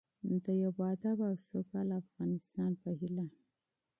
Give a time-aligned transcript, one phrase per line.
[0.43, 3.25] د یو باادبه او سوکاله افغانستان په هیله.